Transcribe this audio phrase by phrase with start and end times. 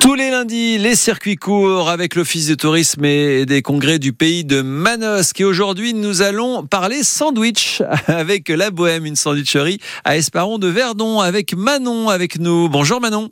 [0.00, 4.44] Tous les lundis, les circuits courts avec l'Office de tourisme et des congrès du pays
[4.44, 5.40] de Manosque.
[5.40, 11.20] Et aujourd'hui, nous allons parler sandwich avec la Bohème, une sandwicherie à Esparon de Verdon,
[11.20, 12.68] avec Manon avec nous.
[12.68, 13.30] Bonjour Manon.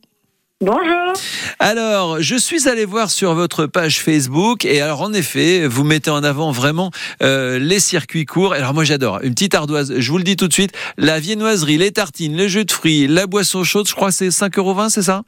[0.62, 1.15] Bonjour.
[1.58, 6.11] Alors, je suis allé voir sur votre page Facebook et alors en effet, vous mettez
[6.11, 6.90] en avant vraiment
[7.22, 8.53] euh, les circuits courts.
[8.53, 11.79] Alors moi j'adore, une petite ardoise, je vous le dis tout de suite, la viennoiserie,
[11.79, 14.88] les tartines, le jus de fruits, la boisson chaude, je crois que c'est 5,20 euros,
[14.90, 15.22] c'est ça?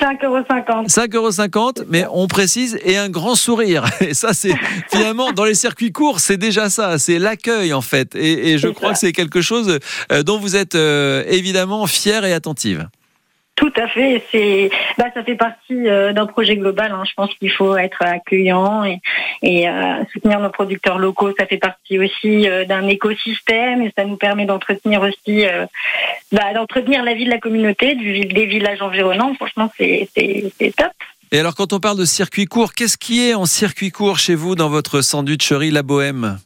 [0.00, 0.38] 5,50 euros.
[0.86, 3.84] 5,50 euros, mais on précise, et un grand sourire.
[4.00, 4.54] Et ça, c'est
[4.90, 8.14] finalement, dans les circuits courts, c'est déjà ça, c'est l'accueil en fait.
[8.14, 8.94] Et, et je crois ça.
[8.94, 9.80] que c'est quelque chose
[10.12, 12.88] euh, dont vous êtes euh, évidemment fière et attentive.
[13.68, 14.24] Tout à fait.
[14.32, 16.90] C'est, bah, ça fait partie euh, d'un projet global.
[16.90, 17.02] hein.
[17.06, 19.00] Je pense qu'il faut être accueillant et,
[19.42, 21.32] et euh, soutenir nos producteurs locaux.
[21.38, 25.66] Ça fait partie aussi euh, d'un écosystème et ça nous permet d'entretenir aussi, euh,
[26.32, 29.34] bah, d'entretenir la vie de la communauté, du, des villages environnants.
[29.34, 30.92] Franchement, c'est, c'est, c'est top.
[31.30, 34.34] Et alors, quand on parle de circuit court, qu'est-ce qui est en circuit court chez
[34.34, 36.38] vous dans votre sandwicherie La Bohème?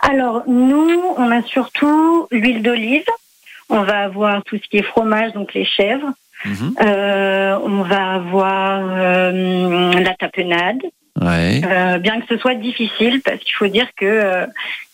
[0.00, 3.04] Alors, nous, on a surtout l'huile d'olive.
[3.70, 6.12] On va avoir tout ce qui est fromage, donc les chèvres.
[6.44, 6.74] Mhm.
[6.80, 10.82] Euh, on va avoir euh, la tapenade.
[11.20, 11.60] Ouais.
[11.64, 14.46] Euh, bien que ce soit difficile, parce qu'il faut dire que euh,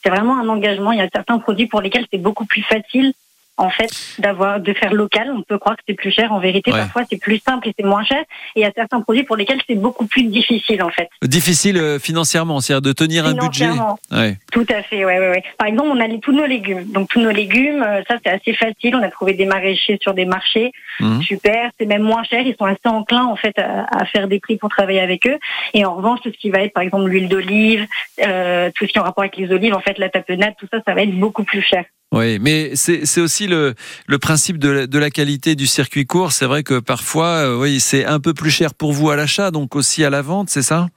[0.03, 0.93] c'est vraiment un engagement.
[0.93, 3.13] Il y a certains produits pour lesquels c'est beaucoup plus facile,
[3.57, 5.31] en fait, d'avoir de faire local.
[5.37, 6.33] On peut croire que c'est plus cher.
[6.33, 6.79] En vérité, Ouais.
[6.79, 8.21] parfois c'est plus simple et c'est moins cher.
[8.57, 11.09] Et il y a certains produits pour lesquels c'est beaucoup plus difficile, en fait.
[11.23, 13.69] Difficile euh, financièrement, c'est-à-dire de tenir un budget.
[14.11, 14.37] Ouais.
[14.53, 15.43] Tout à fait, ouais, ouais, ouais.
[15.59, 16.85] Par exemple, on a les, tous nos légumes.
[16.93, 18.97] Donc tous nos légumes, euh, ça c'est assez facile.
[18.97, 21.23] On a trouvé des maraîchers sur des marchés, Mhm.
[21.23, 21.71] super.
[21.79, 22.41] C'est même moins cher.
[22.47, 25.39] Ils sont assez enclins en fait à, à faire des prix pour travailler avec eux.
[25.75, 27.87] Et en revanche, tout ce qui va être, par exemple, l'huile d'olive,
[28.27, 30.67] euh, tout ce qui est en rapport avec les olives, en fait, la tapenade, tout
[30.71, 31.85] ça, ça va être beaucoup plus cher.
[32.13, 33.75] Oui, mais c'est c'est aussi le,
[34.07, 36.33] le principe de la, de la qualité du circuit court.
[36.33, 39.51] C'est vrai que parfois, euh, oui, c'est un peu plus cher pour vous à l'achat,
[39.53, 40.89] donc aussi à la vente, c'est ça?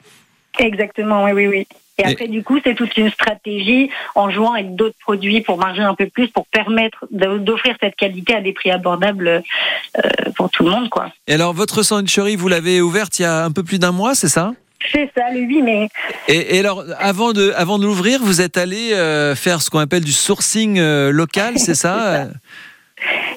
[0.58, 1.67] Exactement, oui, oui, oui.
[2.00, 5.59] Et Et- après, du coup, c'est toute une stratégie en jouant avec d'autres produits pour
[5.59, 9.28] marger un peu plus, pour permettre d'offrir cette qualité à des prix abordables
[10.03, 11.12] euh, pour tout le monde, quoi.
[11.28, 14.16] Et alors, votre sandwicherie, vous l'avez ouverte il y a un peu plus d'un mois,
[14.16, 14.53] c'est ça?
[14.91, 15.89] C'est ça, le 8 mai.
[16.27, 19.79] et, et alors, avant de, avant de l'ouvrir, vous êtes allé euh, faire ce qu'on
[19.79, 22.27] appelle du sourcing euh, local, c'est ça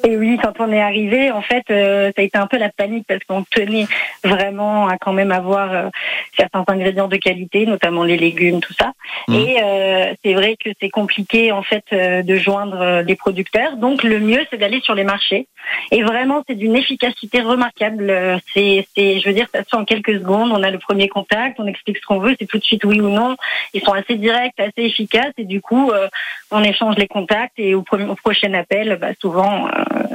[0.06, 2.68] Et oui, quand on est arrivé, en fait, euh, ça a été un peu la
[2.68, 3.86] panique parce qu'on tenait
[4.22, 5.88] vraiment à quand même avoir euh,
[6.36, 8.92] certains ingrédients de qualité, notamment les légumes, tout ça.
[9.28, 9.34] Mhm.
[9.34, 13.76] Et euh, c'est vrai que c'est compliqué en fait euh, de joindre euh, les producteurs.
[13.76, 15.48] Donc le mieux, c'est d'aller sur les marchés.
[15.91, 18.10] Et vraiment, c'est d'une efficacité remarquable.
[18.10, 20.50] Euh, C'est, je veux dire, ça se fait en quelques secondes.
[20.53, 23.00] On a le premier contact, on explique ce qu'on veut, c'est tout de suite oui
[23.00, 23.37] ou non.
[23.75, 26.09] Ils sont assez directs, assez efficaces, et du coup, euh,
[26.50, 27.59] on échange les contacts.
[27.59, 29.71] Et au prochain appel, bah, souvent, euh,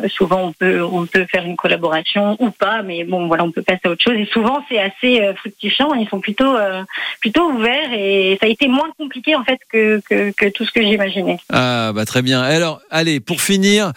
[0.10, 3.62] souvent on peut, on peut faire une collaboration ou pas, mais bon, voilà, on peut
[3.62, 4.16] passer à autre chose.
[4.18, 5.94] Et souvent, c'est assez euh, fructifiant.
[5.94, 6.84] Ils sont plutôt, euh,
[7.20, 10.72] plutôt ouverts, et ça a été moins compliqué en fait que, que, que tout ce
[10.72, 11.38] que j'imaginais.
[11.50, 12.42] Ah, bah très bien.
[12.42, 13.92] Alors, allez, pour finir,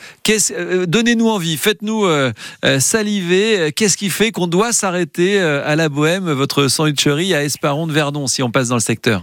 [0.52, 2.32] euh, donnez-nous envie, faites-nous euh,
[2.64, 3.72] euh, saliver.
[3.72, 8.26] Qu'est-ce qui fait qu'on doit s'arrêter à la Bohème, votre sandwicherie à Esparon de Verdon,
[8.26, 9.22] si on passe dans le secteur?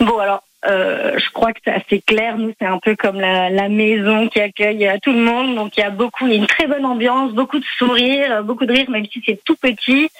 [0.00, 2.36] Bon, alors, euh, je crois que c'est assez clair.
[2.36, 5.54] Nous, c'est un peu comme la, la maison qui accueille euh, tout le monde.
[5.54, 8.32] Donc, il y a beaucoup, il y a une très bonne ambiance, beaucoup de sourires,
[8.32, 10.10] euh, beaucoup de rire, même si c'est tout petit.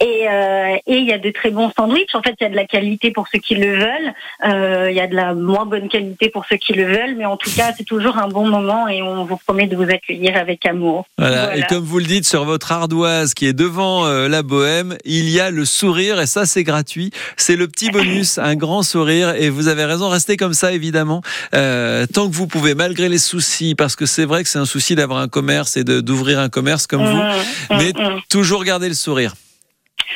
[0.00, 2.14] Et, euh, et il y a de très bons sandwichs.
[2.14, 4.12] En fait, il y a de la qualité pour ceux qui le veulent.
[4.44, 7.14] Euh, il y a de la moins bonne qualité pour ceux qui le veulent.
[7.16, 9.88] Mais en tout cas, c'est toujours un bon moment et on vous promet de vous
[9.88, 11.06] accueillir avec amour.
[11.16, 11.36] Voilà.
[11.36, 11.56] Voilà.
[11.56, 15.38] Et comme vous le dites sur votre ardoise qui est devant la Bohème, il y
[15.38, 17.10] a le sourire et ça c'est gratuit.
[17.36, 19.34] C'est le petit bonus, un grand sourire.
[19.34, 21.22] Et vous avez raison, restez comme ça évidemment,
[21.54, 24.66] euh, tant que vous pouvez, malgré les soucis, parce que c'est vrai que c'est un
[24.66, 27.16] souci d'avoir un commerce et d'ouvrir un commerce comme vous.
[27.16, 28.20] Mmh, mmh, Mais mmh.
[28.28, 29.34] toujours garder le sourire.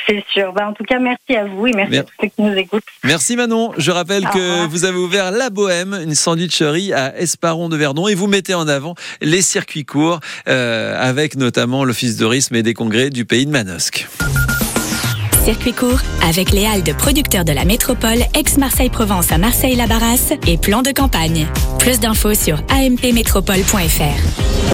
[0.06, 0.52] C'est sûr.
[0.52, 2.84] Bah, en tout cas, merci à vous et merci à tous ceux qui nous écoutent.
[3.04, 3.72] Merci Manon.
[3.76, 4.68] Je rappelle Au que revoir.
[4.68, 8.68] vous avez ouvert La Bohème, une sandwicherie à Esparon de Verdon, et vous mettez en
[8.68, 13.46] avant les circuits courts, euh, avec notamment l'Office de tourisme et des congrès du pays
[13.46, 14.06] de Manosque.
[15.50, 20.80] Circuit court avec les halles de producteurs de la métropole ex-Marseille-Provence à Marseille-Labarras et plan
[20.80, 21.48] de campagne.
[21.80, 24.60] Plus d'infos sur ampmétropole.fr.